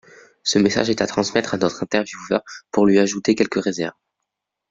[0.41, 3.93] ce message est à transmettre à notre intervieveur pour lui ajouter quelques réserves